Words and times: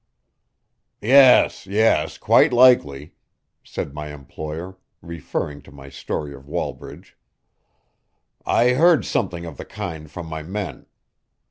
"Yes, 1.01 1.67
yes; 1.67 2.17
quite 2.17 2.51
likely," 2.51 3.13
said 3.63 3.93
my 3.93 4.11
employer, 4.11 4.79
referring 4.99 5.61
to 5.61 5.71
my 5.71 5.89
story 5.89 6.33
of 6.33 6.47
Wallbridge. 6.47 7.15
"I 8.43 8.69
heard 8.71 9.05
something 9.05 9.45
of 9.45 9.57
the 9.57 9.65
kind 9.65 10.09
from 10.09 10.25
my 10.25 10.41
men. 10.41 10.87